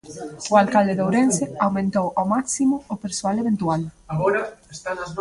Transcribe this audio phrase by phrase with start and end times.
[0.51, 3.81] O alcalde de Ourense aumentou ao máximo o persoal eventual.